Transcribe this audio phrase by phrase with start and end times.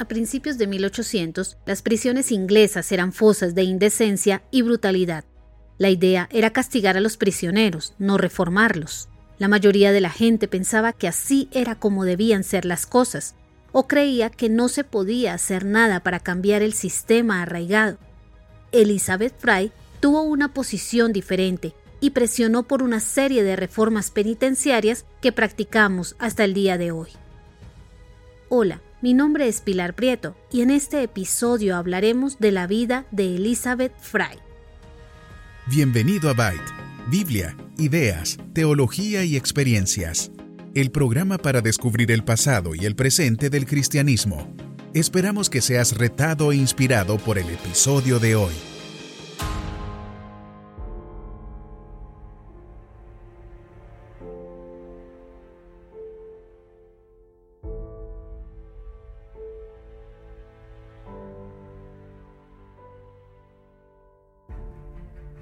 [0.00, 5.26] A principios de 1800, las prisiones inglesas eran fosas de indecencia y brutalidad.
[5.76, 9.10] La idea era castigar a los prisioneros, no reformarlos.
[9.36, 13.34] La mayoría de la gente pensaba que así era como debían ser las cosas,
[13.72, 17.98] o creía que no se podía hacer nada para cambiar el sistema arraigado.
[18.72, 25.30] Elizabeth Fry tuvo una posición diferente y presionó por una serie de reformas penitenciarias que
[25.30, 27.10] practicamos hasta el día de hoy.
[28.48, 33.36] Hola, mi nombre es Pilar Prieto y en este episodio hablaremos de la vida de
[33.36, 34.38] Elizabeth Fry.
[35.66, 36.72] Bienvenido a Byte,
[37.08, 40.30] Biblia, ideas, teología y experiencias,
[40.74, 44.54] el programa para descubrir el pasado y el presente del cristianismo.
[44.92, 48.52] Esperamos que seas retado e inspirado por el episodio de hoy.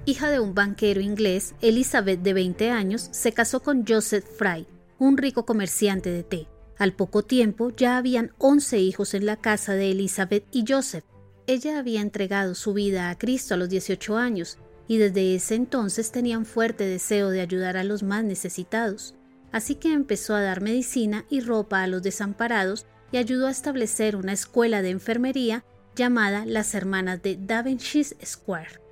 [0.09, 4.65] Hija de un banquero inglés, Elizabeth, de 20 años, se casó con Joseph Fry,
[4.97, 6.47] un rico comerciante de té.
[6.79, 11.03] Al poco tiempo ya habían 11 hijos en la casa de Elizabeth y Joseph.
[11.45, 14.57] Ella había entregado su vida a Cristo a los 18 años
[14.87, 19.13] y desde ese entonces tenía un fuerte deseo de ayudar a los más necesitados.
[19.51, 24.15] Así que empezó a dar medicina y ropa a los desamparados y ayudó a establecer
[24.15, 25.63] una escuela de enfermería
[25.95, 28.88] llamada las Hermanas de Daventshire Square.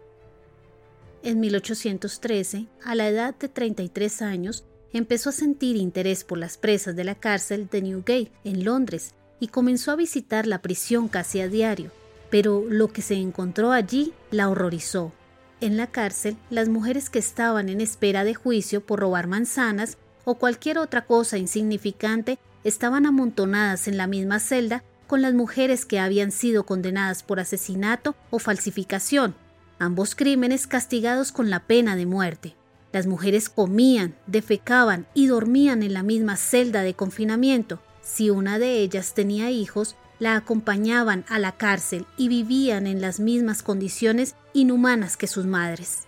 [1.24, 6.96] En 1813, a la edad de 33 años, empezó a sentir interés por las presas
[6.96, 11.48] de la cárcel de Newgate, en Londres, y comenzó a visitar la prisión casi a
[11.48, 11.92] diario.
[12.30, 15.12] Pero lo que se encontró allí la horrorizó.
[15.60, 20.36] En la cárcel, las mujeres que estaban en espera de juicio por robar manzanas o
[20.36, 26.32] cualquier otra cosa insignificante estaban amontonadas en la misma celda con las mujeres que habían
[26.32, 29.36] sido condenadas por asesinato o falsificación,
[29.80, 32.56] ambos crímenes castigados con la pena de muerte.
[32.92, 37.82] Las mujeres comían, defecaban y dormían en la misma celda de confinamiento.
[38.02, 43.20] Si una de ellas tenía hijos, la acompañaban a la cárcel y vivían en las
[43.20, 46.08] mismas condiciones inhumanas que sus madres.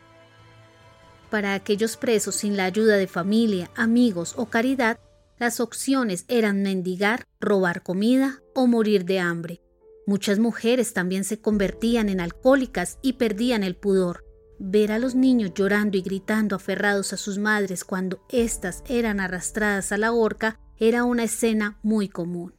[1.29, 4.99] Para aquellos presos sin la ayuda de familia, amigos o caridad,
[5.37, 9.61] las opciones eran mendigar, robar comida o morir de hambre.
[10.09, 14.25] Muchas mujeres también se convertían en alcohólicas y perdían el pudor.
[14.57, 19.91] Ver a los niños llorando y gritando aferrados a sus madres cuando éstas eran arrastradas
[19.91, 22.58] a la horca era una escena muy común.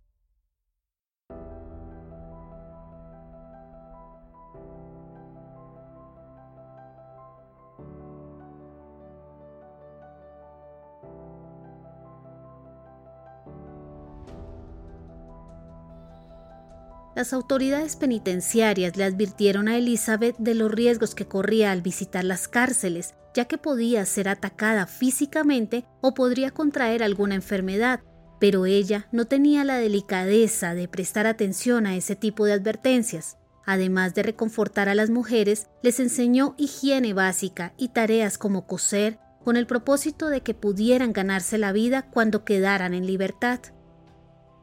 [17.16, 22.46] Las autoridades penitenciarias le advirtieron a Elizabeth de los riesgos que corría al visitar las
[22.46, 28.00] cárceles, ya que podía ser atacada físicamente o podría contraer alguna enfermedad,
[28.38, 33.36] pero ella no tenía la delicadeza de prestar atención a ese tipo de advertencias.
[33.66, 39.56] Además de reconfortar a las mujeres, les enseñó higiene básica y tareas como coser, con
[39.56, 43.60] el propósito de que pudieran ganarse la vida cuando quedaran en libertad.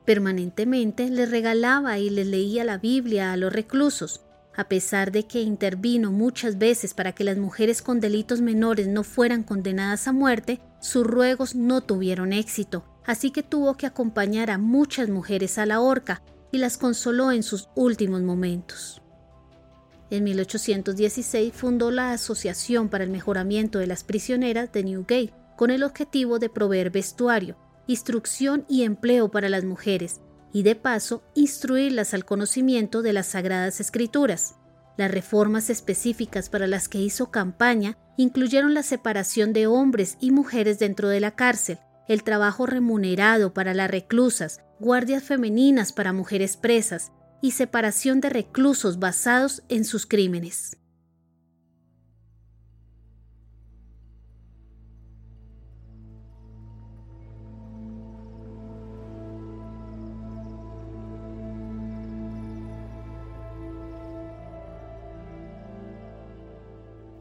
[0.07, 4.22] Permanentemente les regalaba y les leía la Biblia a los reclusos,
[4.56, 9.03] a pesar de que intervino muchas veces para que las mujeres con delitos menores no
[9.03, 14.57] fueran condenadas a muerte, sus ruegos no tuvieron éxito, así que tuvo que acompañar a
[14.57, 16.22] muchas mujeres a la horca
[16.53, 19.01] y las consoló en sus últimos momentos.
[20.09, 25.84] En 1816 fundó la Asociación para el Mejoramiento de las Prisioneras de Newgate, con el
[25.84, 30.21] objetivo de proveer vestuario, instrucción y empleo para las mujeres,
[30.53, 34.55] y de paso instruirlas al conocimiento de las sagradas escrituras.
[34.97, 40.79] Las reformas específicas para las que hizo campaña incluyeron la separación de hombres y mujeres
[40.79, 47.11] dentro de la cárcel, el trabajo remunerado para las reclusas, guardias femeninas para mujeres presas
[47.41, 50.78] y separación de reclusos basados en sus crímenes.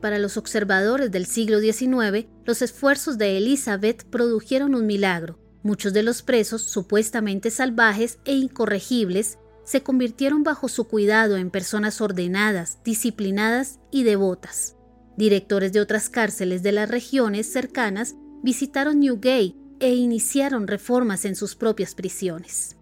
[0.07, 5.37] Para los observadores del siglo XIX, los esfuerzos de Elizabeth produjeron un milagro.
[5.65, 12.01] Muchos de los presos, supuestamente salvajes e incorregibles, se convirtieron bajo su cuidado en personas
[12.01, 14.77] ordenadas, disciplinadas y devotas.
[15.17, 18.15] Directores de otras cárceles de las regiones cercanas
[18.45, 22.77] visitaron Newgate e iniciaron reformas en sus propias prisiones.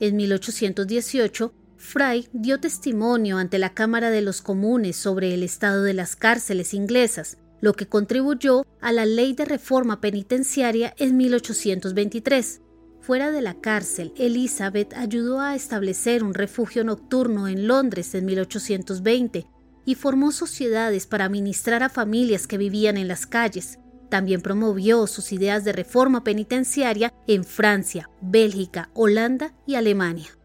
[0.00, 1.54] En 1818,
[1.88, 6.74] Fry dio testimonio ante la Cámara de los Comunes sobre el estado de las cárceles
[6.74, 12.60] inglesas, lo que contribuyó a la Ley de Reforma Penitenciaria en 1823.
[13.00, 19.46] Fuera de la cárcel, Elizabeth ayudó a establecer un refugio nocturno en Londres en 1820
[19.84, 23.78] y formó sociedades para administrar a familias que vivían en las calles.
[24.10, 30.35] También promovió sus ideas de reforma penitenciaria en Francia, Bélgica, Holanda y Alemania.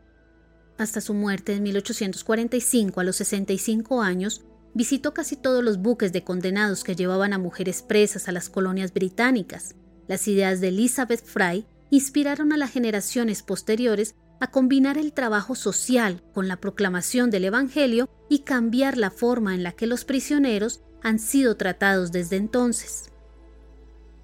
[0.82, 4.42] Hasta su muerte en 1845 a los 65 años,
[4.74, 8.92] visitó casi todos los buques de condenados que llevaban a mujeres presas a las colonias
[8.92, 9.76] británicas.
[10.08, 16.24] Las ideas de Elizabeth Fry inspiraron a las generaciones posteriores a combinar el trabajo social
[16.34, 21.20] con la proclamación del Evangelio y cambiar la forma en la que los prisioneros han
[21.20, 23.12] sido tratados desde entonces.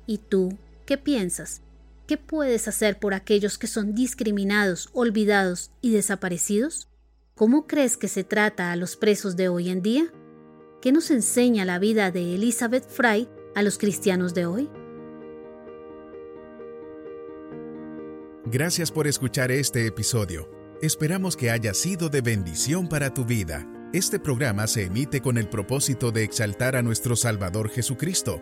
[0.08, 0.58] ¿Y tú
[0.88, 1.62] qué piensas?
[2.08, 6.88] ¿Qué puedes hacer por aquellos que son discriminados, olvidados y desaparecidos?
[7.36, 10.06] ¿Cómo crees que se trata a los presos de hoy en día?
[10.82, 14.70] ¿Qué nos enseña la vida de Elizabeth Fry a los cristianos de hoy?
[18.46, 20.50] Gracias por escuchar este episodio.
[20.82, 23.68] Esperamos que haya sido de bendición para tu vida.
[23.92, 28.42] Este programa se emite con el propósito de exaltar a nuestro Salvador Jesucristo,